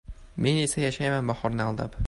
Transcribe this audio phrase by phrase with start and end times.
[0.45, 1.99] Men esa yashayman bahorni aldab